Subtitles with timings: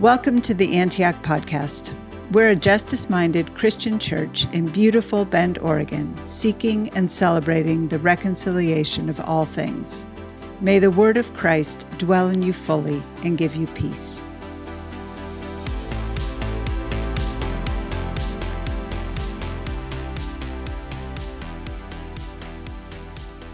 [0.00, 1.94] Welcome to the Antioch Podcast.
[2.32, 9.08] We're a justice minded Christian church in beautiful Bend, Oregon, seeking and celebrating the reconciliation
[9.08, 10.06] of all things.
[10.60, 14.24] May the word of Christ dwell in you fully and give you peace.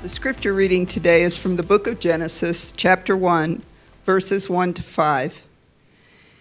[0.02, 3.62] The scripture reading today is from the book of Genesis, chapter 1,
[4.05, 5.48] verses 1 to 5.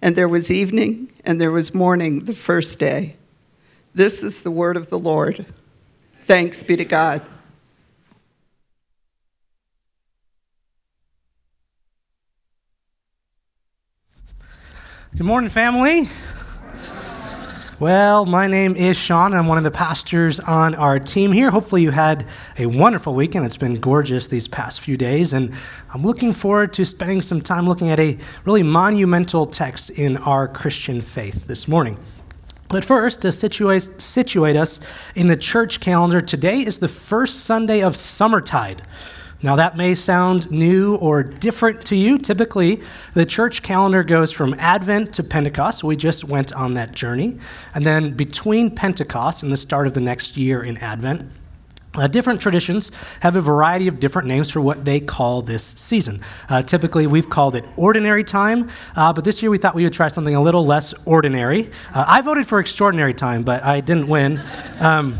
[0.00, 3.16] And there was evening, and there was morning the first day.
[3.94, 5.44] This is the word of the Lord.
[6.24, 7.22] Thanks be to God.
[15.16, 16.04] Good morning, family.
[17.80, 19.26] Well, my name is Sean.
[19.26, 21.48] And I'm one of the pastors on our team here.
[21.48, 22.26] Hopefully, you had
[22.58, 23.46] a wonderful weekend.
[23.46, 25.54] It's been gorgeous these past few days, and
[25.94, 30.48] I'm looking forward to spending some time looking at a really monumental text in our
[30.48, 31.96] Christian faith this morning.
[32.68, 37.82] But first, to situate, situate us in the church calendar, today is the first Sunday
[37.82, 38.80] of Summertide.
[39.40, 42.18] Now, that may sound new or different to you.
[42.18, 42.82] Typically,
[43.14, 45.84] the church calendar goes from Advent to Pentecost.
[45.84, 47.38] We just went on that journey.
[47.72, 51.30] And then between Pentecost and the start of the next year in Advent,
[51.94, 56.20] uh, different traditions have a variety of different names for what they call this season.
[56.48, 59.92] Uh, typically, we've called it ordinary time, uh, but this year we thought we would
[59.92, 61.70] try something a little less ordinary.
[61.94, 64.42] Uh, I voted for extraordinary time, but I didn't win.
[64.80, 65.14] Um,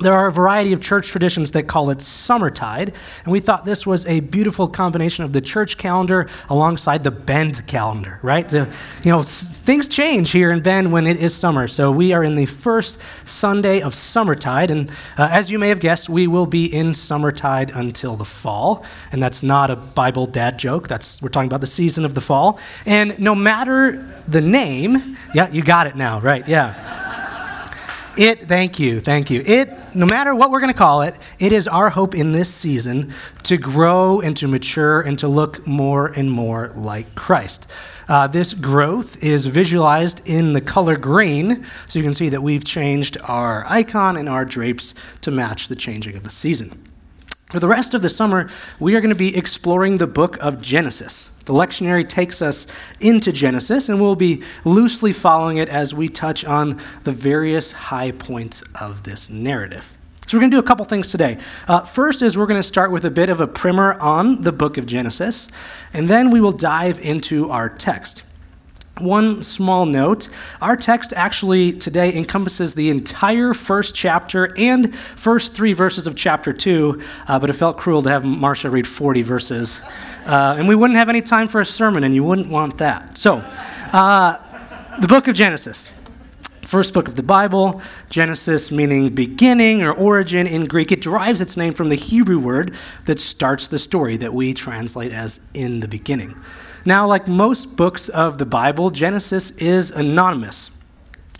[0.00, 3.86] there are a variety of church traditions that call it summertide, and we thought this
[3.86, 8.50] was a beautiful combination of the church calendar alongside the Bend calendar, right?
[8.50, 8.66] So,
[9.04, 11.68] you know, things change here in Bend when it is summer.
[11.68, 15.80] So we are in the first Sunday of summertide, and uh, as you may have
[15.80, 18.84] guessed, we will be in summertide until the fall.
[19.12, 20.88] And that's not a Bible dad joke.
[20.88, 22.58] That's we're talking about the season of the fall.
[22.84, 26.46] And no matter the name, yeah, you got it now, right?
[26.48, 26.90] Yeah.
[28.16, 29.42] It, thank you, thank you.
[29.44, 32.52] It, no matter what we're going to call it, it is our hope in this
[32.52, 33.12] season
[33.44, 37.72] to grow and to mature and to look more and more like Christ.
[38.08, 42.64] Uh, this growth is visualized in the color green, so you can see that we've
[42.64, 46.83] changed our icon and our drapes to match the changing of the season.
[47.54, 48.50] For the rest of the summer,
[48.80, 51.28] we are going to be exploring the book of Genesis.
[51.46, 52.66] The lectionary takes us
[52.98, 58.10] into Genesis, and we'll be loosely following it as we touch on the various high
[58.10, 59.96] points of this narrative.
[60.26, 61.38] So, we're going to do a couple things today.
[61.68, 64.50] Uh, first is we're going to start with a bit of a primer on the
[64.50, 65.46] book of Genesis,
[65.92, 68.24] and then we will dive into our text.
[68.98, 70.28] One small note
[70.62, 76.52] our text actually today encompasses the entire first chapter and first three verses of chapter
[76.52, 79.82] two, uh, but it felt cruel to have Marcia read 40 verses.
[80.26, 83.18] Uh, and we wouldn't have any time for a sermon, and you wouldn't want that.
[83.18, 83.38] So,
[83.92, 84.38] uh,
[85.00, 85.90] the book of Genesis.
[86.62, 90.92] First book of the Bible, Genesis meaning beginning or origin in Greek.
[90.92, 92.74] It derives its name from the Hebrew word
[93.06, 96.40] that starts the story that we translate as in the beginning.
[96.84, 100.70] Now, like most books of the Bible, Genesis is anonymous.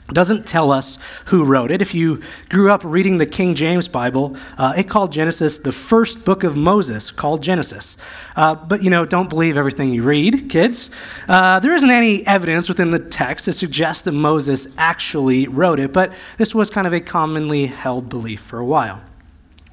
[0.08, 1.80] Doesn't tell us who wrote it.
[1.80, 6.26] If you grew up reading the King James Bible, uh, it called Genesis the first
[6.26, 7.96] book of Moses, called Genesis.
[8.36, 10.90] Uh, but you know, don't believe everything you read, kids.
[11.26, 15.92] Uh, there isn't any evidence within the text to suggest that Moses actually wrote it,
[15.94, 19.02] but this was kind of a commonly held belief for a while.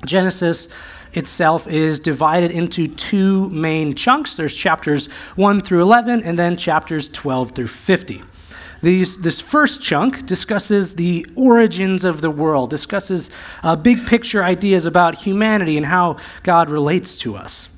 [0.05, 0.69] Genesis
[1.13, 4.37] itself is divided into two main chunks.
[4.37, 8.21] There's chapters 1 through 11, and then chapters 12 through 50.
[8.81, 13.29] These, this first chunk discusses the origins of the world, discusses
[13.61, 17.69] uh, big picture ideas about humanity and how God relates to us.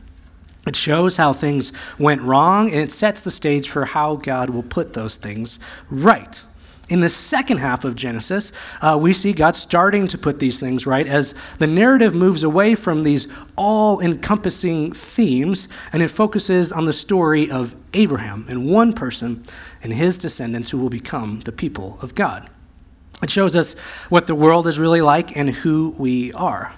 [0.65, 4.63] It shows how things went wrong, and it sets the stage for how God will
[4.63, 5.59] put those things
[5.89, 6.41] right.
[6.89, 8.51] In the second half of Genesis,
[8.81, 12.75] uh, we see God starting to put these things right as the narrative moves away
[12.75, 18.91] from these all encompassing themes and it focuses on the story of Abraham and one
[18.91, 19.43] person
[19.81, 22.49] and his descendants who will become the people of God.
[23.21, 26.73] It shows us what the world is really like and who we are.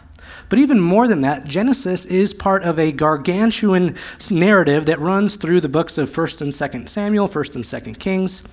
[0.49, 3.95] But even more than that, Genesis is part of a gargantuan
[4.29, 8.43] narrative that runs through the books of 1st and 2nd Samuel, 1st and 2nd Kings.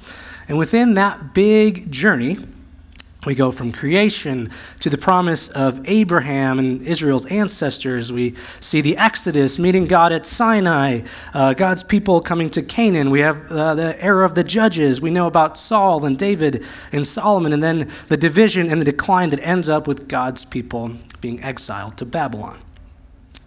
[0.49, 2.37] And within that big journey,
[3.25, 4.51] we go from creation
[4.81, 8.11] to the promise of Abraham and Israel's ancestors.
[8.11, 11.03] We see the Exodus, meeting God at Sinai,
[11.33, 13.11] uh, God's people coming to Canaan.
[13.11, 15.01] We have uh, the era of the judges.
[15.01, 19.31] We know about Saul and David and Solomon, and then the division and the decline
[19.31, 20.91] that ends up with God's people
[21.21, 22.59] being exiled to Babylon.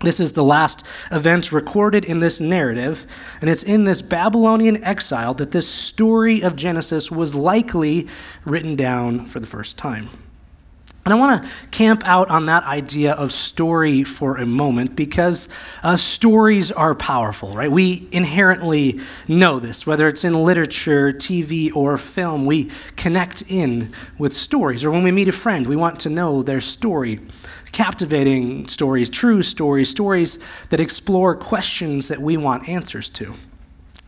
[0.02, 3.06] This is the last event recorded in this narrative,
[3.42, 8.08] and it's in this Babylonian exile that this story of Genesis was likely
[8.44, 10.10] written down for the first time.
[11.06, 15.48] And I want to camp out on that idea of story for a moment because
[15.84, 17.70] uh, stories are powerful, right?
[17.70, 22.48] We inherently know this, whether it's in literature, TV, or film.
[22.48, 24.84] We connect in with stories.
[24.84, 27.20] Or when we meet a friend, we want to know their story
[27.76, 30.40] captivating stories, true stories, stories
[30.70, 33.34] that explore questions that we want answers to.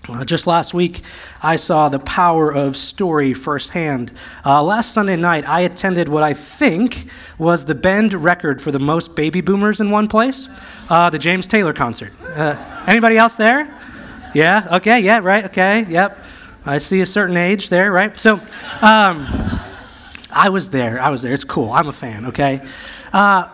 [0.08, 1.02] Uh, just last week,
[1.44, 4.14] I saw the power of story firsthand.
[4.46, 8.80] Uh, last Sunday night, I attended what I think was the bend record for the
[8.80, 10.48] most baby boomers in one place
[10.90, 12.14] uh, the James Taylor concert.
[12.24, 12.56] Uh,
[12.88, 13.78] anybody else there?
[14.34, 16.18] Yeah, okay, yeah, right, okay, yep.
[16.66, 18.16] I see a certain age there, right?
[18.16, 18.36] So,
[18.82, 19.28] um,
[20.32, 21.02] I was there.
[21.02, 21.34] I was there.
[21.34, 21.72] It's cool.
[21.72, 22.62] I'm a fan, okay?
[23.12, 23.50] Uh,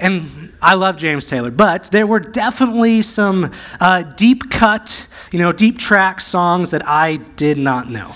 [0.00, 3.50] and I love James Taylor, but there were definitely some
[3.80, 8.10] uh, deep cut, you know, deep track songs that I did not know.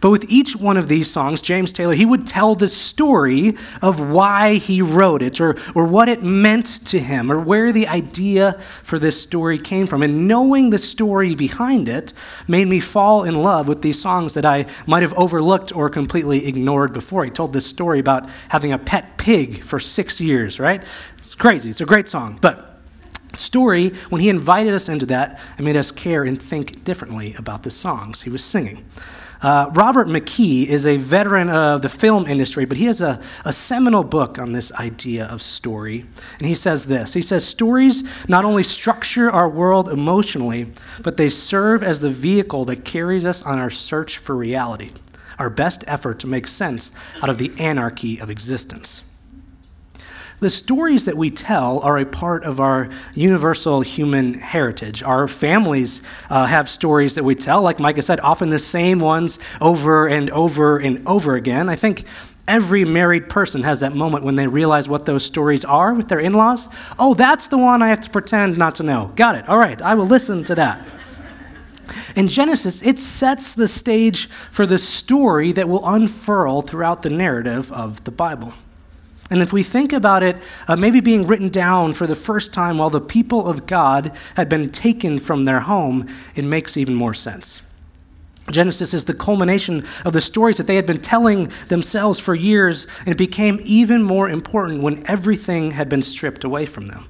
[0.00, 4.10] But with each one of these songs, James Taylor, he would tell the story of
[4.10, 8.54] why he wrote it or, or what it meant to him or where the idea
[8.82, 10.02] for this story came from.
[10.02, 12.14] And knowing the story behind it
[12.48, 16.46] made me fall in love with these songs that I might have overlooked or completely
[16.46, 17.24] ignored before.
[17.24, 20.82] He told this story about having a pet pig for six years, right?
[21.18, 21.68] It's crazy.
[21.68, 22.38] It's a great song.
[22.40, 22.80] But
[23.36, 27.64] story, when he invited us into that, it made us care and think differently about
[27.64, 28.84] the songs he was singing.
[29.42, 33.52] Uh, Robert McKee is a veteran of the film industry, but he has a, a
[33.52, 36.04] seminal book on this idea of story.
[36.38, 40.66] And he says this He says, Stories not only structure our world emotionally,
[41.02, 44.90] but they serve as the vehicle that carries us on our search for reality,
[45.38, 46.92] our best effort to make sense
[47.22, 49.02] out of the anarchy of existence.
[50.40, 55.02] The stories that we tell are a part of our universal human heritage.
[55.02, 59.38] Our families uh, have stories that we tell, like Micah said, often the same ones
[59.60, 61.68] over and over and over again.
[61.68, 62.04] I think
[62.48, 66.20] every married person has that moment when they realize what those stories are with their
[66.20, 66.68] in laws.
[66.98, 69.12] Oh, that's the one I have to pretend not to know.
[69.16, 69.46] Got it.
[69.46, 70.80] All right, I will listen to that.
[72.16, 77.70] In Genesis, it sets the stage for the story that will unfurl throughout the narrative
[77.72, 78.54] of the Bible.
[79.30, 80.36] And if we think about it,
[80.66, 84.48] uh, maybe being written down for the first time while the people of God had
[84.48, 87.62] been taken from their home, it makes even more sense.
[88.50, 92.86] Genesis is the culmination of the stories that they had been telling themselves for years,
[93.00, 97.06] and it became even more important when everything had been stripped away from them.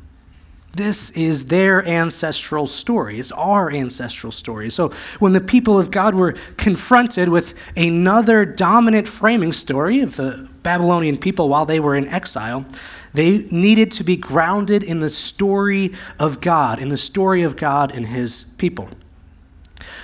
[0.72, 3.18] This is their ancestral story.
[3.18, 4.70] It's our ancestral story.
[4.70, 10.48] So when the people of God were confronted with another dominant framing story of the
[10.62, 12.64] Babylonian people while they were in exile,
[13.14, 17.92] they needed to be grounded in the story of God, in the story of God
[17.92, 18.88] and his people.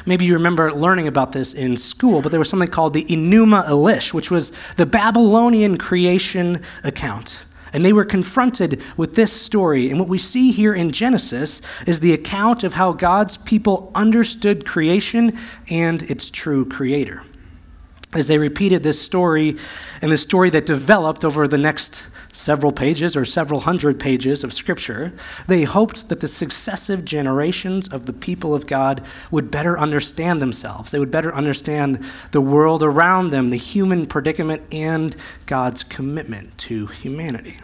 [0.04, 3.66] Maybe you remember learning about this in school, but there was something called the Enuma
[3.66, 7.45] Elish, which was the Babylonian creation account.
[7.76, 9.90] And they were confronted with this story.
[9.90, 14.64] And what we see here in Genesis is the account of how God's people understood
[14.64, 15.36] creation
[15.68, 17.22] and its true creator.
[18.14, 19.58] As they repeated this story
[20.00, 24.52] and the story that developed over the next several pages or several hundred pages of
[24.52, 25.12] Scripture,
[25.46, 30.90] they hoped that the successive generations of the people of God would better understand themselves.
[30.90, 35.16] They would better understand the world around them, the human predicament, and
[35.46, 37.56] God's commitment to humanity.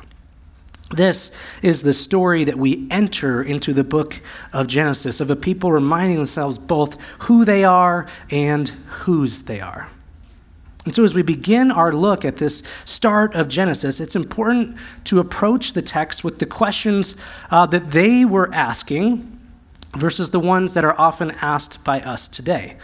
[0.91, 4.21] This is the story that we enter into the book
[4.55, 9.89] of Genesis of a people reminding themselves both who they are and whose they are.
[10.85, 15.21] And so, as we begin our look at this start of Genesis, it's important to
[15.21, 17.17] approach the text with the questions
[17.51, 19.39] uh, that they were asking
[19.97, 22.77] versus the ones that are often asked by us today.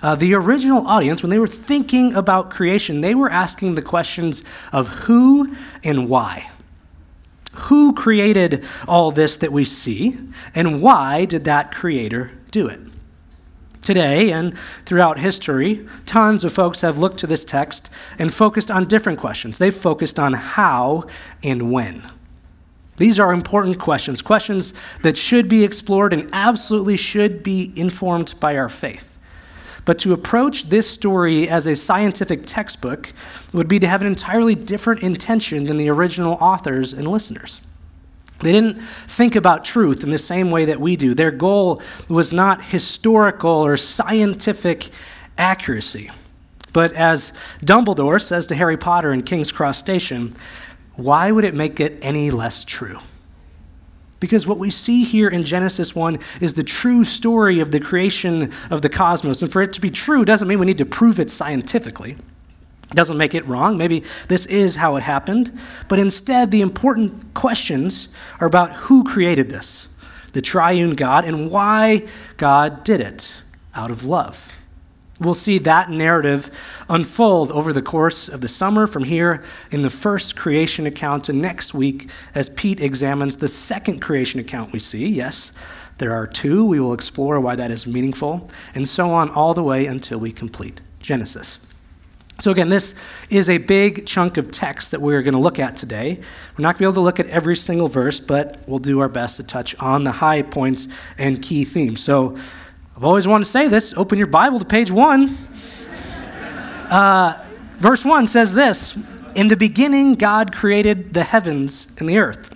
[0.00, 4.44] Uh, the original audience, when they were thinking about creation, they were asking the questions
[4.72, 5.54] of who
[5.84, 6.48] and why.
[7.54, 10.18] Who created all this that we see,
[10.54, 12.80] and why did that creator do it?
[13.82, 18.84] Today and throughout history, tons of folks have looked to this text and focused on
[18.84, 19.58] different questions.
[19.58, 21.06] They've focused on how
[21.42, 22.02] and when.
[22.96, 28.56] These are important questions, questions that should be explored and absolutely should be informed by
[28.56, 29.18] our faith.
[29.84, 33.12] But to approach this story as a scientific textbook
[33.52, 37.62] would be to have an entirely different intention than the original authors and listeners.
[38.42, 41.14] They didn't think about truth in the same way that we do.
[41.14, 44.88] Their goal was not historical or scientific
[45.38, 46.10] accuracy.
[46.72, 50.32] But as Dumbledore says to Harry Potter in King's Cross Station,
[50.96, 52.98] why would it make it any less true?
[54.20, 58.52] Because what we see here in Genesis 1 is the true story of the creation
[58.70, 59.42] of the cosmos.
[59.42, 62.16] And for it to be true doesn't mean we need to prove it scientifically.
[62.94, 63.78] Doesn't make it wrong.
[63.78, 65.58] Maybe this is how it happened.
[65.88, 68.08] But instead, the important questions
[68.40, 69.88] are about who created this,
[70.32, 72.06] the triune God, and why
[72.36, 73.42] God did it
[73.74, 74.52] out of love.
[75.20, 76.50] We'll see that narrative
[76.88, 81.32] unfold over the course of the summer from here in the first creation account to
[81.32, 85.06] next week as Pete examines the second creation account we see.
[85.06, 85.52] Yes,
[85.98, 86.64] there are two.
[86.66, 90.32] We will explore why that is meaningful, and so on all the way until we
[90.32, 91.60] complete Genesis.
[92.38, 92.94] So, again, this
[93.30, 96.18] is a big chunk of text that we're going to look at today.
[96.56, 99.00] We're not going to be able to look at every single verse, but we'll do
[99.00, 102.02] our best to touch on the high points and key themes.
[102.02, 102.36] So,
[102.96, 103.96] I've always wanted to say this.
[103.96, 105.36] Open your Bible to page one.
[106.90, 107.46] Uh,
[107.78, 108.96] verse one says this
[109.34, 112.50] In the beginning, God created the heavens and the earth.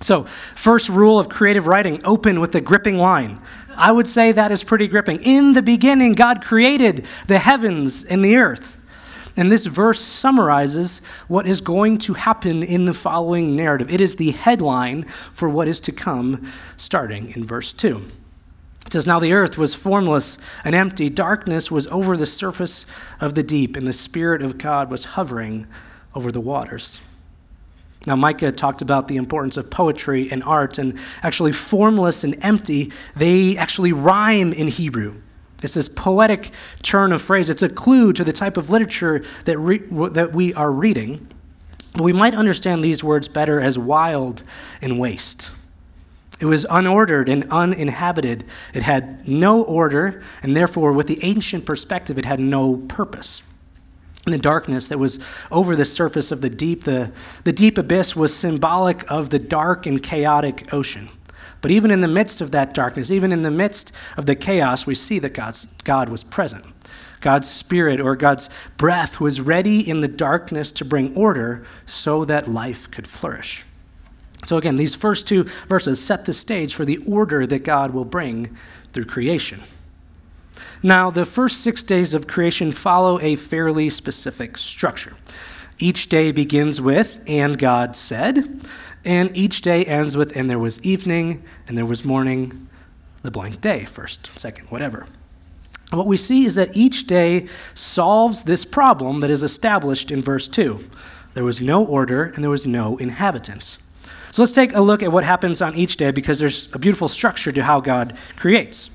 [0.00, 3.40] So, first rule of creative writing open with a gripping line.
[3.76, 5.20] I would say that is pretty gripping.
[5.22, 8.76] In the beginning, God created the heavens and the earth.
[9.36, 13.90] And this verse summarizes what is going to happen in the following narrative.
[13.90, 18.04] It is the headline for what is to come, starting in verse 2.
[18.86, 21.10] It says, Now the earth was formless and empty.
[21.10, 22.86] Darkness was over the surface
[23.20, 25.66] of the deep, and the Spirit of God was hovering
[26.14, 27.02] over the waters.
[28.06, 32.92] Now, Micah talked about the importance of poetry and art, and actually, formless and empty,
[33.16, 35.22] they actually rhyme in Hebrew.
[35.64, 36.50] It's this poetic
[36.82, 37.50] turn of phrase.
[37.50, 39.78] It's a clue to the type of literature that, re-
[40.12, 41.26] that we are reading.
[41.94, 44.42] But we might understand these words better as wild
[44.82, 45.50] and waste.
[46.40, 48.44] It was unordered and uninhabited.
[48.74, 53.42] It had no order, and therefore, with the ancient perspective, it had no purpose.
[54.26, 57.12] And the darkness that was over the surface of the deep, the,
[57.44, 61.08] the deep abyss was symbolic of the dark and chaotic ocean.
[61.64, 64.86] But even in the midst of that darkness, even in the midst of the chaos,
[64.86, 66.62] we see that God's, God was present.
[67.22, 72.48] God's spirit or God's breath was ready in the darkness to bring order so that
[72.48, 73.64] life could flourish.
[74.44, 78.04] So, again, these first two verses set the stage for the order that God will
[78.04, 78.54] bring
[78.92, 79.62] through creation.
[80.82, 85.14] Now, the first six days of creation follow a fairly specific structure.
[85.78, 88.60] Each day begins with, and God said,
[89.04, 92.68] and each day ends with, and there was evening, and there was morning,
[93.22, 95.06] the blank day, first, second, whatever.
[95.90, 100.48] What we see is that each day solves this problem that is established in verse
[100.48, 100.84] 2.
[101.34, 103.78] There was no order, and there was no inhabitants.
[104.30, 107.06] So let's take a look at what happens on each day because there's a beautiful
[107.06, 108.90] structure to how God creates.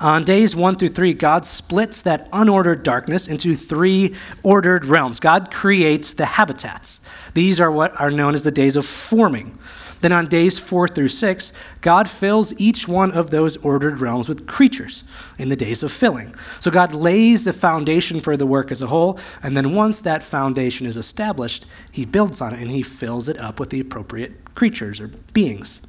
[0.00, 5.20] On days one through three, God splits that unordered darkness into three ordered realms.
[5.20, 7.00] God creates the habitats.
[7.34, 9.58] These are what are known as the days of forming.
[10.00, 14.46] Then on days four through six, God fills each one of those ordered realms with
[14.46, 15.02] creatures
[15.38, 16.34] in the days of filling.
[16.60, 20.22] So God lays the foundation for the work as a whole, and then once that
[20.22, 24.54] foundation is established, he builds on it and he fills it up with the appropriate
[24.54, 25.80] creatures or beings.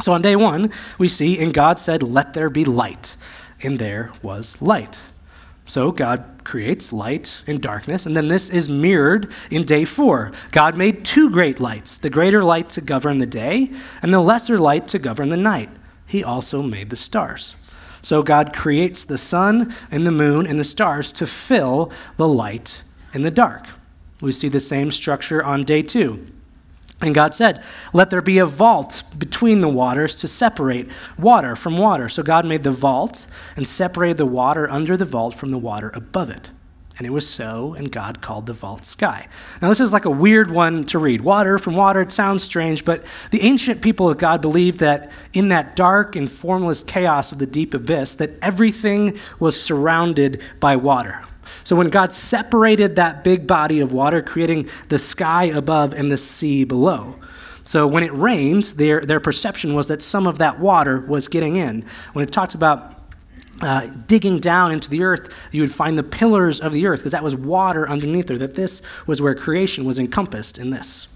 [0.00, 3.16] So on day one, we see, and God said, Let there be light.
[3.62, 5.00] And there was light.
[5.66, 10.32] So God creates light and darkness, and then this is mirrored in day four.
[10.50, 13.70] God made two great lights the greater light to govern the day,
[14.02, 15.70] and the lesser light to govern the night.
[16.06, 17.56] He also made the stars.
[18.02, 22.82] So God creates the sun and the moon and the stars to fill the light
[23.14, 23.66] and the dark.
[24.20, 26.22] We see the same structure on day two.
[27.04, 31.76] And God said, Let there be a vault between the waters to separate water from
[31.76, 32.08] water.
[32.08, 35.92] So God made the vault and separated the water under the vault from the water
[35.94, 36.50] above it.
[36.96, 39.26] And it was so, and God called the vault sky.
[39.60, 41.20] Now, this is like a weird one to read.
[41.20, 45.48] Water from water, it sounds strange, but the ancient people of God believed that in
[45.48, 51.20] that dark and formless chaos of the deep abyss, that everything was surrounded by water.
[51.64, 56.18] So when God separated that big body of water, creating the sky above and the
[56.18, 57.16] sea below.
[57.64, 61.56] So when it rains, their, their perception was that some of that water was getting
[61.56, 61.84] in.
[62.12, 62.92] When it talks about
[63.62, 67.12] uh, digging down into the earth, you would find the pillars of the earth, because
[67.12, 71.08] that was water underneath there, that this was where creation was encompassed in this.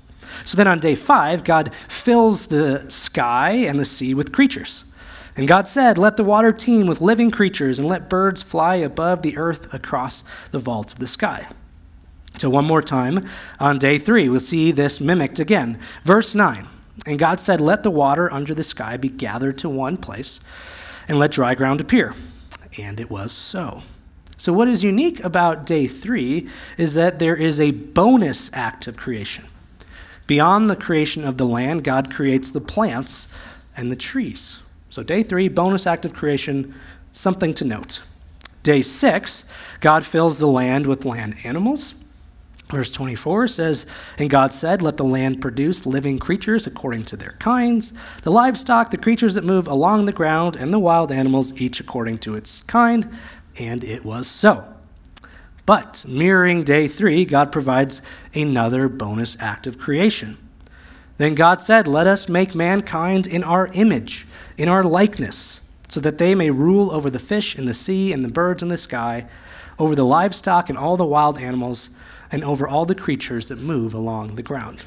[0.45, 4.85] So then on day five, God fills the sky and the sea with creatures.
[5.39, 9.23] And God said, Let the water teem with living creatures, and let birds fly above
[9.23, 11.47] the earth across the vault of the sky.
[12.39, 13.25] So, one more time,
[13.61, 15.79] on day three, we'll see this mimicked again.
[16.03, 16.67] Verse 9
[17.07, 20.41] And God said, Let the water under the sky be gathered to one place,
[21.07, 22.15] and let dry ground appear.
[22.77, 23.83] And it was so.
[24.37, 28.97] So, what is unique about day three is that there is a bonus act of
[28.97, 29.45] creation.
[30.27, 33.33] Beyond the creation of the land, God creates the plants
[33.77, 34.63] and the trees.
[34.91, 36.75] So, day three, bonus act of creation,
[37.13, 38.03] something to note.
[38.63, 39.45] Day six,
[39.81, 41.95] God fills the land with land animals.
[42.71, 43.87] Verse 24 says,
[44.19, 48.91] And God said, Let the land produce living creatures according to their kinds, the livestock,
[48.91, 52.63] the creatures that move along the ground, and the wild animals, each according to its
[52.65, 53.11] kind.
[53.59, 54.67] And it was so.
[55.65, 58.03] But mirroring day three, God provides
[58.35, 60.37] another bonus act of creation.
[61.19, 64.27] Then God said, Let us make mankind in our image
[64.59, 68.25] in our likeness, so that they may rule over the fish in the sea and
[68.25, 69.27] the birds in the sky,
[69.79, 71.91] over the livestock and all the wild animals,
[72.31, 74.85] and over all the creatures that move along the ground.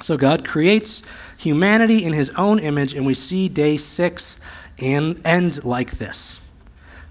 [0.00, 1.02] So God creates
[1.38, 4.40] humanity in his own image, and we see day six
[4.78, 6.44] and end like this.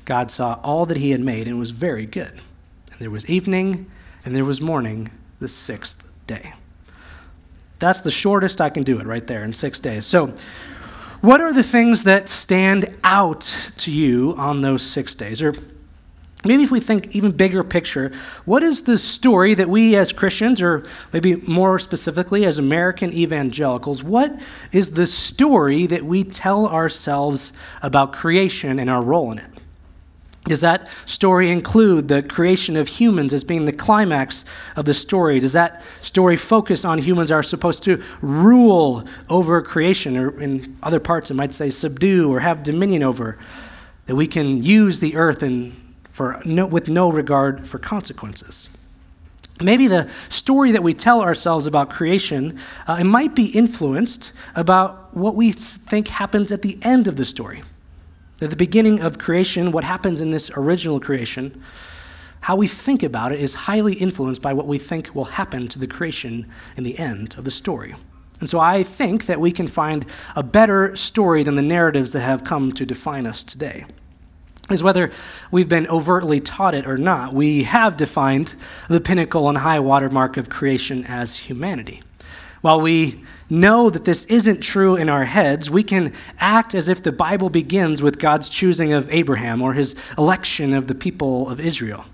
[0.03, 2.33] God saw all that he had made and was very good.
[2.91, 3.89] And there was evening
[4.25, 5.09] and there was morning
[5.39, 6.53] the sixth day.
[7.81, 10.05] That's the shortest I can do it right there in six days.
[10.05, 10.35] So
[11.21, 15.41] what are the things that stand out to you on those six days?
[15.41, 15.55] Or
[16.45, 18.11] maybe if we think even bigger picture,
[18.45, 24.03] what is the story that we as Christians, or maybe more specifically as American evangelicals,
[24.03, 24.31] what
[24.71, 29.50] is the story that we tell ourselves about creation and our role in it?
[30.45, 34.43] Does that story include the creation of humans as being the climax
[34.75, 35.39] of the story?
[35.39, 40.99] Does that story focus on humans are supposed to rule over creation, or in other
[40.99, 43.37] parts it might say subdue or have dominion over?
[44.07, 45.73] That we can use the earth and
[46.09, 48.67] for no, with no regard for consequences.
[49.61, 55.15] Maybe the story that we tell ourselves about creation, uh, it might be influenced about
[55.15, 57.61] what we think happens at the end of the story.
[58.41, 61.61] At the beginning of creation, what happens in this original creation,
[62.41, 65.77] how we think about it is highly influenced by what we think will happen to
[65.77, 67.93] the creation in the end of the story.
[68.39, 72.21] And so I think that we can find a better story than the narratives that
[72.21, 73.85] have come to define us today.
[74.71, 75.11] Is whether
[75.51, 78.55] we've been overtly taught it or not, we have defined
[78.89, 82.01] the pinnacle and high watermark of creation as humanity.
[82.61, 87.03] While we know that this isn't true in our heads, we can act as if
[87.03, 91.59] the Bible begins with God's choosing of Abraham or his election of the people of
[91.59, 92.05] Israel.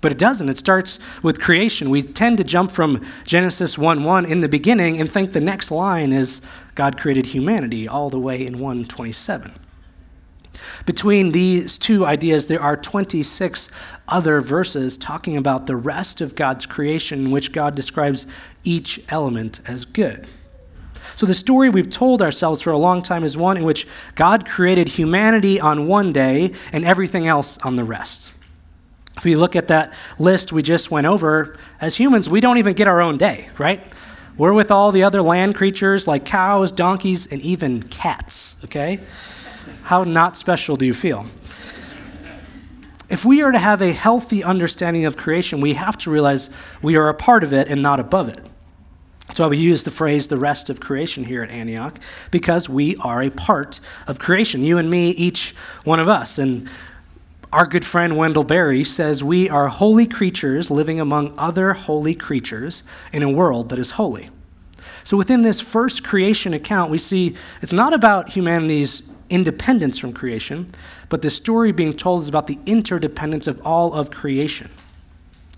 [0.00, 0.48] But it doesn't.
[0.48, 1.90] It starts with creation.
[1.90, 5.70] We tend to jump from Genesis 1 1 in the beginning and think the next
[5.70, 6.40] line is
[6.74, 9.52] God created humanity all the way in 127.
[10.86, 13.70] Between these two ideas, there are 26
[14.08, 18.26] other verses talking about the rest of God's creation, in which God describes
[18.64, 20.26] each element as good.
[21.20, 24.46] So, the story we've told ourselves for a long time is one in which God
[24.46, 28.32] created humanity on one day and everything else on the rest.
[29.18, 32.72] If we look at that list we just went over, as humans, we don't even
[32.72, 33.86] get our own day, right?
[34.38, 38.98] We're with all the other land creatures like cows, donkeys, and even cats, okay?
[39.82, 41.26] How not special do you feel?
[43.10, 46.48] If we are to have a healthy understanding of creation, we have to realize
[46.80, 48.40] we are a part of it and not above it.
[49.32, 51.98] So we use the phrase the rest of creation here at Antioch
[52.30, 54.62] because we are a part of creation.
[54.62, 56.38] You and me, each one of us.
[56.38, 56.68] And
[57.52, 62.82] our good friend Wendell Berry says we are holy creatures living among other holy creatures
[63.12, 64.30] in a world that is holy.
[65.04, 70.68] So within this first creation account, we see it's not about humanity's independence from creation,
[71.08, 74.70] but the story being told is about the interdependence of all of creation,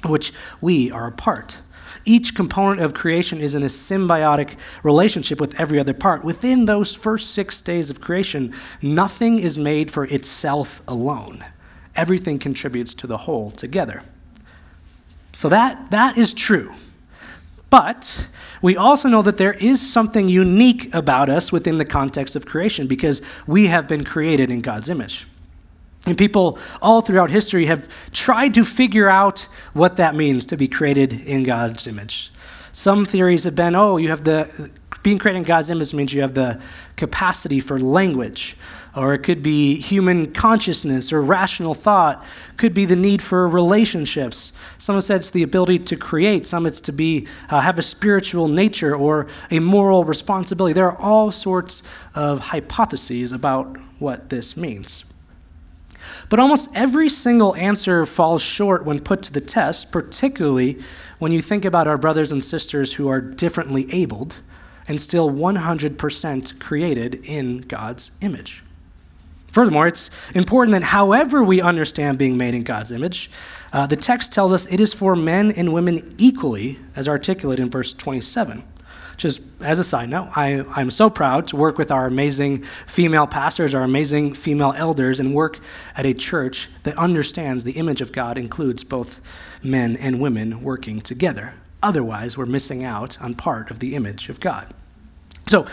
[0.07, 1.62] which we are a part.
[2.05, 6.25] Each component of creation is in a symbiotic relationship with every other part.
[6.25, 11.45] Within those first six days of creation, nothing is made for itself alone.
[11.95, 14.03] Everything contributes to the whole together.
[15.33, 16.73] So that, that is true.
[17.71, 18.29] But
[18.61, 22.87] we also know that there is something unique about us within the context of creation
[22.87, 25.27] because we have been created in God's image.
[26.07, 30.67] And people all throughout history have tried to figure out what that means to be
[30.67, 32.33] created in God's image.
[32.73, 34.71] Some theories have been, oh, you have the
[35.03, 36.61] being created in God's image means you have the
[36.97, 38.57] capacity for language,
[38.95, 42.25] or it could be human consciousness or rational thought,
[42.57, 44.53] could be the need for relationships.
[44.79, 47.83] Some have said it's the ability to create, some it's to be uh, have a
[47.83, 50.73] spiritual nature or a moral responsibility.
[50.73, 51.83] There are all sorts
[52.15, 55.05] of hypotheses about what this means.
[56.33, 60.79] But almost every single answer falls short when put to the test, particularly
[61.19, 64.39] when you think about our brothers and sisters who are differently abled
[64.89, 68.65] and still 100% created in God's image.
[69.49, 73.31] Furthermore, it's important that however we understand being made in God's image,
[73.75, 77.71] uh, the text tells us it is for men and women equally, as articulated in
[77.71, 78.63] verse 27.
[79.23, 83.29] Just as a side note, I, I'm so proud to work with our amazing female
[83.29, 85.61] pastors, our amazing female elders, and work
[85.97, 89.21] at a church that understands the image of God includes both
[89.63, 91.55] men and women working together.
[91.85, 94.67] Otherwise, we're missing out on part of the image of God.
[95.47, 95.69] So,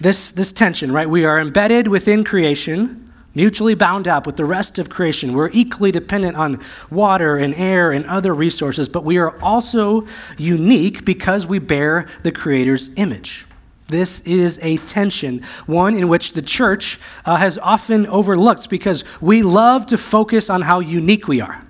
[0.00, 1.10] this, this tension, right?
[1.10, 3.01] We are embedded within creation,
[3.34, 5.32] mutually bound up with the rest of creation.
[5.32, 11.04] We're equally dependent on water and air and other resources, but we are also unique
[11.04, 13.46] because we bear the Creator's image.
[13.88, 19.42] This is a tension, one in which the church uh, has often overlooked because we
[19.42, 21.60] love to focus on how unique we are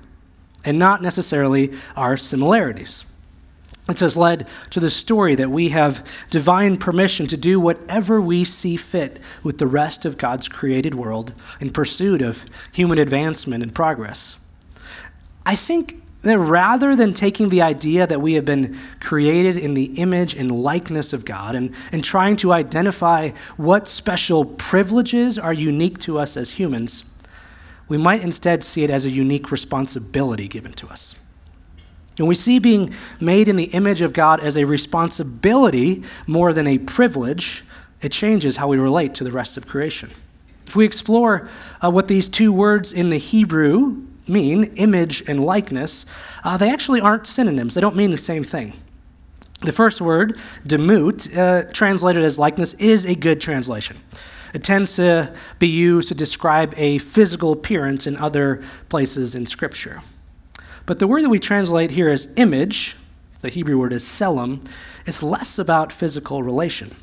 [0.64, 3.05] and not necessarily our similarities.
[3.87, 8.45] This has led to the story that we have divine permission to do whatever we
[8.45, 13.75] see fit with the rest of God's created world in pursuit of human advancement and
[13.75, 14.38] progress.
[15.45, 19.87] I think that rather than taking the idea that we have been created in the
[19.95, 25.99] image and likeness of God and, and trying to identify what special privileges are unique
[26.01, 27.05] to us as humans,
[27.88, 31.16] we might instead see it as a unique responsibility given to us.
[32.18, 36.66] And we see being made in the image of God as a responsibility more than
[36.66, 37.64] a privilege,
[38.03, 40.11] it changes how we relate to the rest of creation.
[40.66, 41.48] If we explore
[41.83, 46.07] uh, what these two words in the Hebrew mean, image and likeness,
[46.44, 47.75] uh, they actually aren't synonyms.
[47.75, 48.75] They don't mean the same thing.
[49.61, 53.96] The first word, demut, uh, translated as likeness, is a good translation.
[54.55, 60.03] It tends to be used to describe a physical appearance in other places in Scripture.
[60.92, 62.98] But the word that we translate here as image,
[63.40, 64.62] the Hebrew word is tselem,
[65.07, 66.94] is less about physical relation.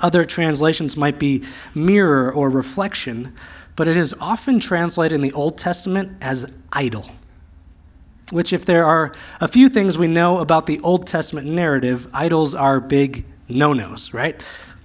[0.00, 3.32] Other translations might be mirror or reflection,
[3.76, 7.08] but it is often translated in the Old Testament as idol.
[8.32, 12.56] Which, if there are a few things we know about the Old Testament narrative, idols
[12.56, 14.42] are big no nos, right?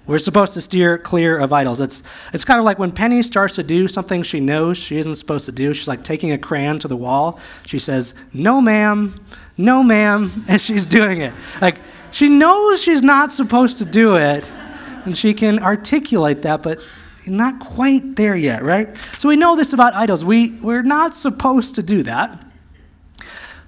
[0.08, 1.80] We're supposed to steer clear of idols.
[1.80, 5.16] It's, it's kind of like when Penny starts to do something she knows she isn't
[5.16, 5.74] supposed to do.
[5.74, 7.40] She's like taking a crayon to the wall.
[7.66, 9.14] She says, No, ma'am,
[9.58, 11.34] no, ma'am, and she's doing it.
[11.62, 11.78] Like,
[12.12, 14.52] she knows she's not supposed to do it,
[15.06, 16.80] and she can articulate that, but
[17.28, 18.98] not quite there yet, right?
[19.18, 20.26] So we know this about idols.
[20.26, 22.44] We, we're not supposed to do that.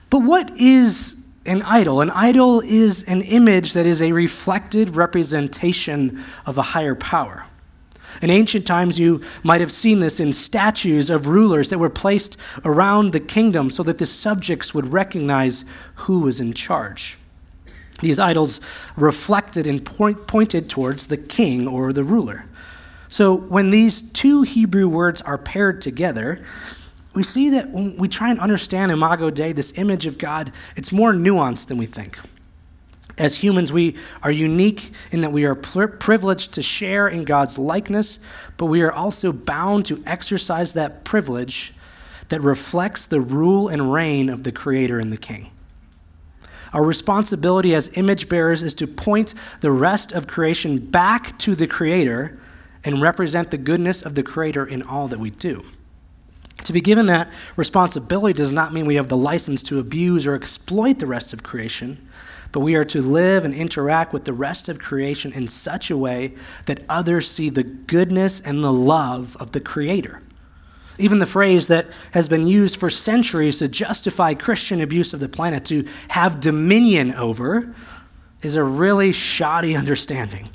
[0.10, 2.02] But what is an idol.
[2.02, 7.46] An idol is an image that is a reflected representation of a higher power.
[8.22, 12.38] In ancient times, you might have seen this in statues of rulers that were placed
[12.64, 17.18] around the kingdom so that the subjects would recognize who was in charge.
[18.02, 18.60] These idols
[18.96, 22.46] reflected and point, pointed towards the king or the ruler.
[23.10, 26.44] So when these two Hebrew words are paired together,
[27.16, 30.92] we see that when we try and understand Imago Dei, this image of God, it's
[30.92, 32.18] more nuanced than we think.
[33.18, 38.20] As humans, we are unique in that we are privileged to share in God's likeness,
[38.58, 41.74] but we are also bound to exercise that privilege
[42.30, 45.52] that reflects the rule and reign of the Creator and the King.
[46.74, 51.68] Our responsibility as image bearers is to point the rest of creation back to the
[51.68, 52.40] Creator
[52.84, 55.64] and represent the goodness of the Creator in all that we do.
[56.64, 60.36] To be given that responsibility does not mean we have the license to abuse or
[60.36, 62.08] exploit the rest of creation,
[62.52, 65.98] but we are to live and interact with the rest of creation in such a
[65.98, 66.34] way
[66.66, 70.20] that others see the goodness and the love of the Creator.
[71.00, 75.28] Even the phrase that has been used for centuries to justify Christian abuse of the
[75.28, 77.74] planet, to have dominion over,
[78.44, 80.50] is a really shoddy understanding.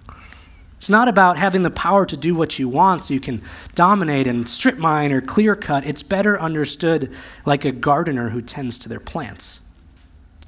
[0.78, 3.42] It's not about having the power to do what you want so you can
[3.74, 5.84] dominate and strip mine or clear cut.
[5.84, 7.12] It's better understood
[7.44, 9.60] like a gardener who tends to their plants,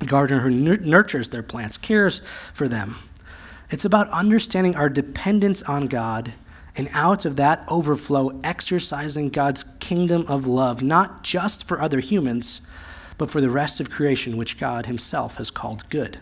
[0.01, 2.21] a gardener who nurtures their plants, cares
[2.53, 2.95] for them.
[3.71, 6.33] It's about understanding our dependence on God
[6.77, 12.61] and out of that overflow, exercising God's kingdom of love, not just for other humans,
[13.19, 16.21] but for the rest of creation, which God Himself has called good.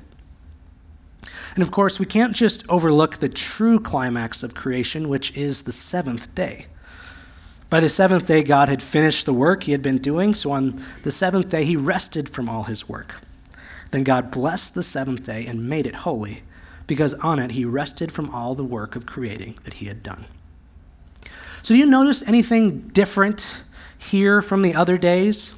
[1.59, 5.73] And of course, we can't just overlook the true climax of creation, which is the
[5.73, 6.67] seventh day.
[7.69, 10.81] By the seventh day, God had finished the work he had been doing, so on
[11.03, 13.21] the seventh day, he rested from all his work.
[13.91, 16.45] Then God blessed the seventh day and made it holy,
[16.87, 20.27] because on it he rested from all the work of creating that he had done.
[21.63, 23.65] So, do you notice anything different
[23.99, 25.55] here from the other days?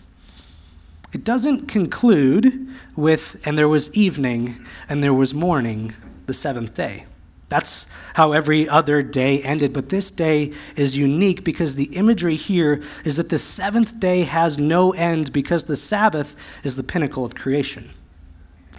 [1.13, 5.93] It doesn't conclude with, and there was evening, and there was morning,
[6.27, 7.07] the seventh day.
[7.49, 9.73] That's how every other day ended.
[9.73, 14.57] But this day is unique because the imagery here is that the seventh day has
[14.57, 17.91] no end because the Sabbath is the pinnacle of creation.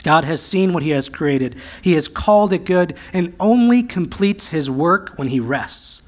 [0.03, 4.47] God has seen what he has created, he has called it good, and only completes
[4.47, 6.01] his work when he rests.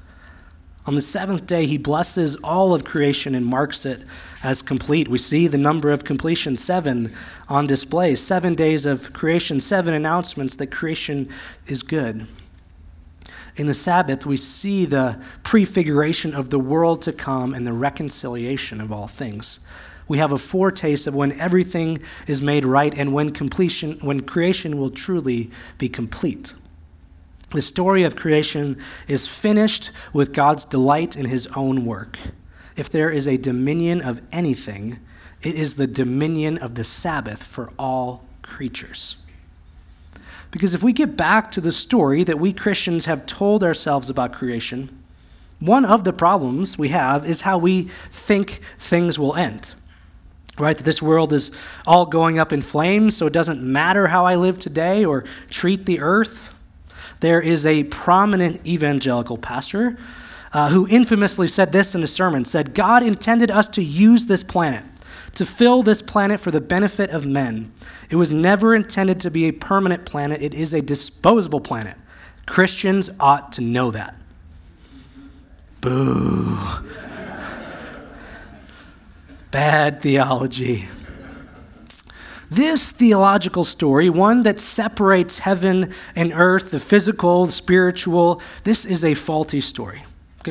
[0.86, 4.04] On the seventh day, he blesses all of creation and marks it
[4.44, 5.08] as complete.
[5.08, 7.12] We see the number of completion, seven,
[7.48, 8.14] on display.
[8.14, 11.28] Seven days of creation, seven announcements that creation
[11.66, 12.28] is good.
[13.56, 18.80] In the Sabbath, we see the prefiguration of the world to come and the reconciliation
[18.80, 19.60] of all things.
[20.06, 24.78] We have a foretaste of when everything is made right and when completion, when creation
[24.78, 26.52] will truly be complete.
[27.52, 28.76] The story of creation
[29.08, 32.18] is finished with God's delight in his own work.
[32.76, 34.98] If there is a dominion of anything,
[35.42, 39.16] it is the dominion of the Sabbath for all creatures.
[40.50, 44.32] Because if we get back to the story that we Christians have told ourselves about
[44.32, 45.02] creation,
[45.60, 49.74] one of the problems we have is how we think things will end.
[50.58, 50.76] Right?
[50.76, 51.50] That this world is
[51.86, 55.86] all going up in flames, so it doesn't matter how I live today or treat
[55.86, 56.54] the earth
[57.24, 59.96] there is a prominent evangelical pastor
[60.54, 64.42] uh, who infamously said this in a sermon said god intended us to use this
[64.42, 64.84] planet
[65.34, 67.72] to fill this planet for the benefit of men.
[68.10, 70.42] It was never intended to be a permanent planet.
[70.42, 71.96] It is a disposable planet.
[72.46, 74.16] Christians ought to know that.
[75.80, 76.58] Boo.
[79.50, 80.84] Bad theology.
[82.50, 89.04] This theological story, one that separates heaven and earth, the physical, the spiritual, this is
[89.04, 90.02] a faulty story.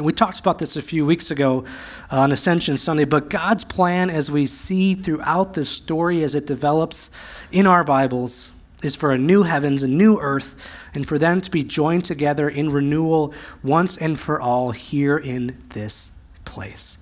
[0.01, 1.65] We talked about this a few weeks ago
[2.11, 6.47] uh, on Ascension Sunday, but God's plan, as we see throughout this story as it
[6.47, 7.11] develops
[7.51, 8.51] in our Bibles,
[8.81, 10.55] is for a new heavens, a new earth,
[10.95, 15.57] and for them to be joined together in renewal once and for all here in
[15.69, 16.09] this
[16.43, 16.97] place.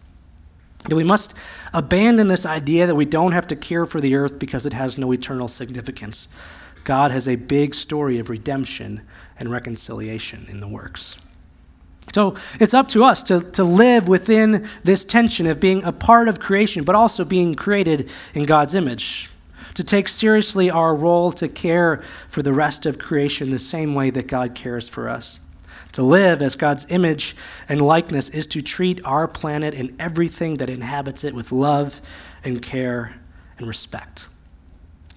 [0.90, 1.34] We must
[1.74, 4.98] abandon this idea that we don't have to care for the earth because it has
[4.98, 6.28] no eternal significance.
[6.84, 9.02] God has a big story of redemption
[9.38, 11.18] and reconciliation in the works.
[12.14, 16.28] So it's up to us to, to live within this tension of being a part
[16.28, 19.30] of creation, but also being created in God's image.
[19.76, 21.98] To take seriously our role to care
[22.28, 25.40] for the rest of creation the same way that God cares for us.
[25.94, 27.36] To live as God's image
[27.70, 32.02] and likeness is to treat our planet and everything that inhabits it with love
[32.44, 33.16] and care
[33.58, 34.28] and respect.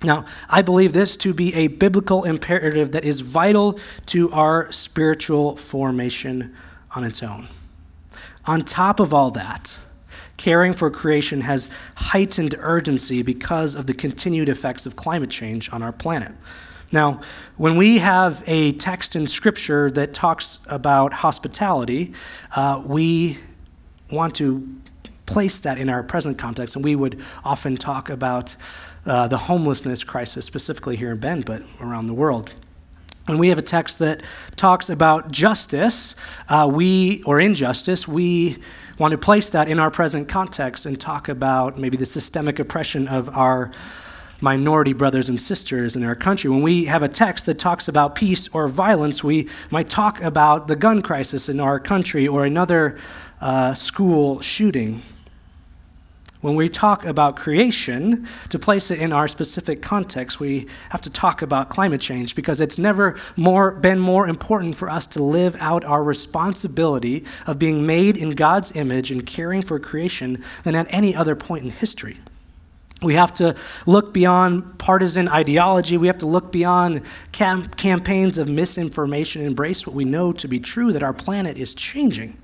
[0.03, 5.57] Now, I believe this to be a biblical imperative that is vital to our spiritual
[5.57, 6.55] formation
[6.95, 7.49] on its own.
[8.47, 9.79] On top of all that,
[10.37, 15.83] caring for creation has heightened urgency because of the continued effects of climate change on
[15.83, 16.33] our planet.
[16.93, 17.21] Now,
[17.57, 22.13] when we have a text in Scripture that talks about hospitality,
[22.55, 23.39] uh, we
[24.13, 24.69] want to
[25.27, 28.55] place that in our present context, and we would often talk about
[29.07, 32.55] uh, the homelessness crisis, specifically here in Bend, but around the world.
[33.27, 34.23] When we have a text that
[34.55, 36.15] talks about justice,
[36.47, 38.59] uh, we or injustice, we
[38.99, 43.09] want to place that in our present context and talk about maybe the systemic oppression
[43.09, 43.71] of our
[44.43, 46.51] minority brothers and sisters in our country.
[46.51, 50.69] When we have a text that talks about peace or violence, we might talk about
[50.69, 52.99] the gun crisis in our country or another
[53.41, 55.01] uh, school shooting.
[56.45, 61.11] When we talk about creation, to place it in our specific context, we have to
[61.11, 65.57] talk about climate change because it's never more, been more important for us to live
[65.59, 70.87] out our responsibility of being made in God's image and caring for creation than at
[70.91, 72.19] any other point in history.
[73.01, 75.97] We have to look beyond partisan ideology.
[75.97, 77.01] We have to look beyond
[77.33, 81.57] cam- campaigns of misinformation and embrace what we know to be true that our planet
[81.57, 82.37] is changing.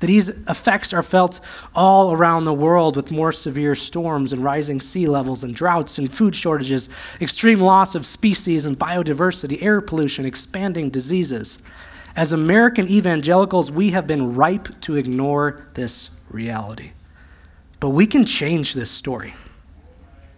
[0.00, 1.40] That these effects are felt
[1.74, 6.10] all around the world with more severe storms and rising sea levels and droughts and
[6.10, 6.88] food shortages,
[7.20, 11.58] extreme loss of species and biodiversity, air pollution, expanding diseases.
[12.16, 16.92] As American evangelicals, we have been ripe to ignore this reality.
[17.78, 19.34] But we can change this story.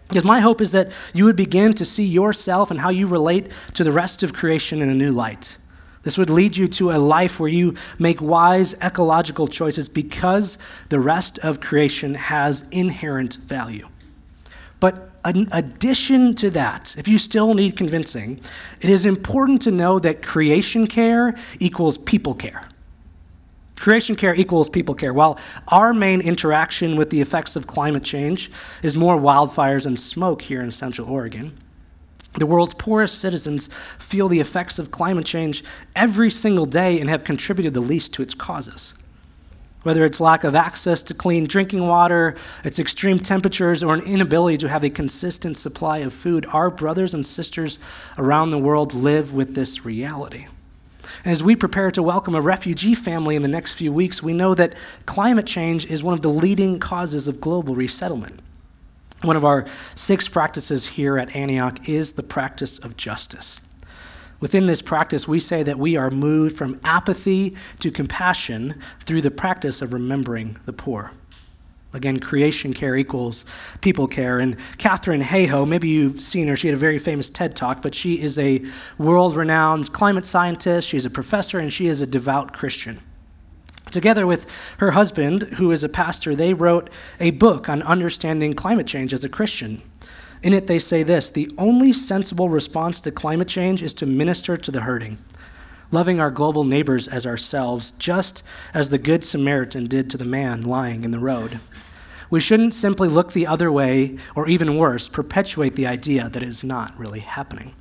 [0.09, 3.51] Because my hope is that you would begin to see yourself and how you relate
[3.73, 5.57] to the rest of creation in a new light.
[6.03, 10.57] This would lead you to a life where you make wise ecological choices because
[10.89, 13.87] the rest of creation has inherent value.
[14.79, 18.41] But in addition to that, if you still need convincing,
[18.81, 22.63] it is important to know that creation care equals people care.
[23.79, 25.13] Creation care equals people care.
[25.13, 25.39] While
[25.69, 30.61] our main interaction with the effects of climate change is more wildfires and smoke here
[30.61, 31.53] in Central Oregon,
[32.35, 33.69] the world's poorest citizens
[33.99, 35.63] feel the effects of climate change
[35.95, 38.93] every single day and have contributed the least to its causes.
[39.83, 44.57] Whether it's lack of access to clean drinking water, its extreme temperatures, or an inability
[44.59, 47.79] to have a consistent supply of food, our brothers and sisters
[48.17, 50.47] around the world live with this reality.
[51.25, 54.33] And as we prepare to welcome a refugee family in the next few weeks, we
[54.33, 54.73] know that
[55.05, 58.39] climate change is one of the leading causes of global resettlement.
[59.23, 63.61] One of our six practices here at Antioch is the practice of justice.
[64.41, 69.31] Within this practice, we say that we are moved from apathy to compassion through the
[69.31, 71.11] practice of remembering the poor.
[71.93, 73.45] Again, creation care equals
[73.79, 74.39] people care.
[74.39, 77.95] And Katharine Hayhoe, maybe you've seen her, she had a very famous TED talk, but
[77.95, 78.61] she is a
[78.97, 82.99] world renowned climate scientist, she's a professor, and she is a devout Christian.
[83.93, 84.47] Together with
[84.79, 89.23] her husband, who is a pastor, they wrote a book on understanding climate change as
[89.23, 89.83] a Christian.
[90.41, 94.57] In it, they say this the only sensible response to climate change is to minister
[94.57, 95.19] to the hurting,
[95.91, 98.41] loving our global neighbors as ourselves, just
[98.73, 101.59] as the Good Samaritan did to the man lying in the road.
[102.31, 106.49] We shouldn't simply look the other way, or even worse, perpetuate the idea that it
[106.49, 107.75] is not really happening.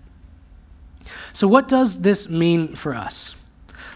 [1.32, 3.34] So, what does this mean for us?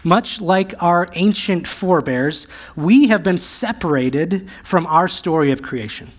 [0.03, 6.09] Much like our ancient forebears, we have been separated from our story of creation.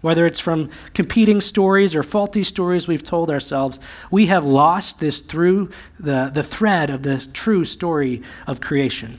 [0.00, 5.20] Whether it's from competing stories or faulty stories we've told ourselves, we have lost this
[5.20, 9.18] through the, the thread of the true story of creation.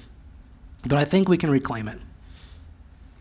[0.88, 2.00] But I think we can reclaim it.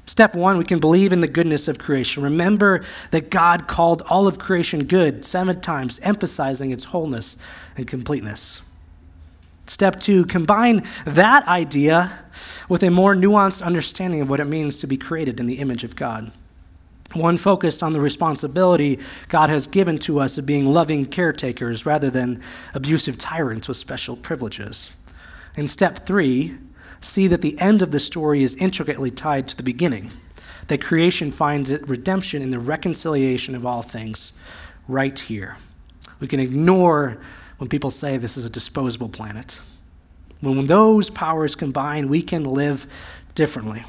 [0.06, 2.22] Step one, we can believe in the goodness of creation.
[2.22, 7.36] Remember that God called all of creation good seven times, emphasizing its wholeness
[7.76, 8.62] and completeness.
[9.68, 12.24] Step two, combine that idea
[12.70, 15.85] with a more nuanced understanding of what it means to be created in the image
[15.85, 16.33] of God.
[17.12, 22.09] One focused on the responsibility God has given to us of being loving caretakers rather
[22.09, 24.90] than abusive tyrants with special privileges.
[25.54, 26.57] In step three,
[27.00, 30.12] see that the end of the story is intricately tied to the beginning,
[30.68, 34.33] that creation finds its redemption in the reconciliation of all things
[34.87, 35.59] right here.
[36.20, 37.18] We can ignore
[37.59, 39.61] when people say this is a disposable planet.
[40.40, 42.87] When those powers combine, we can live
[43.35, 43.85] differently.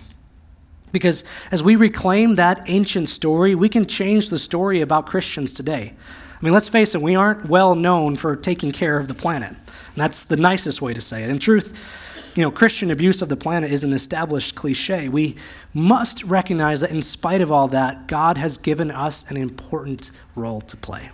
[0.92, 5.94] Because as we reclaim that ancient story, we can change the story about Christians today.
[6.40, 9.50] I mean, let's face it, we aren't well known for taking care of the planet.
[9.52, 11.30] And that's the nicest way to say it.
[11.30, 15.10] In truth, you know, Christian abuse of the planet is an established cliche.
[15.10, 15.36] We
[15.74, 20.62] must recognize that in spite of all that, God has given us an important role
[20.62, 21.10] to play.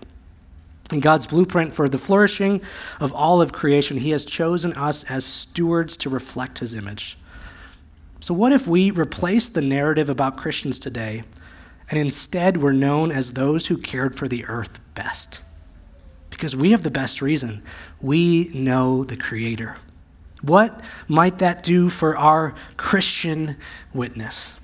[0.92, 2.62] In God's blueprint for the flourishing
[3.00, 7.18] of all of creation, He has chosen us as stewards to reflect His image.
[8.20, 11.24] So, what if we replace the narrative about Christians today
[11.90, 15.42] and instead we're known as those who cared for the earth best?
[16.30, 17.64] Because we have the best reason.
[18.02, 19.78] We know the Creator.
[20.42, 23.58] What might that do for our Christian
[23.94, 24.60] witness?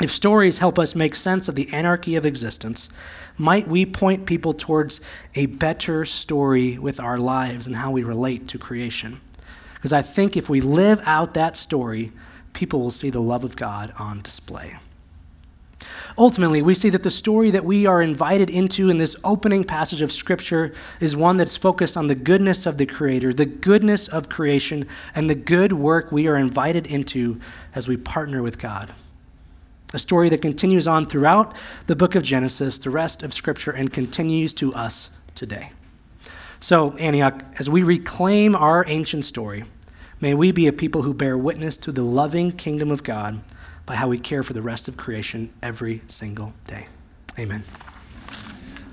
[0.00, 2.88] If stories help us make sense of the anarchy of existence,
[3.36, 5.00] might we point people towards
[5.34, 9.20] a better story with our lives and how we relate to creation?
[9.74, 12.12] Because I think if we live out that story,
[12.52, 14.76] people will see the love of God on display.
[16.16, 20.02] Ultimately, we see that the story that we are invited into in this opening passage
[20.02, 24.28] of Scripture is one that's focused on the goodness of the Creator, the goodness of
[24.28, 24.84] creation,
[25.14, 27.40] and the good work we are invited into
[27.74, 28.92] as we partner with God.
[29.94, 33.92] A story that continues on throughout the book of Genesis, the rest of Scripture, and
[33.92, 35.72] continues to us today.
[36.60, 39.64] So, Antioch, as we reclaim our ancient story,
[40.20, 43.40] May we be a people who bear witness to the loving kingdom of God
[43.86, 46.88] by how we care for the rest of creation every single day.
[47.38, 47.62] Amen.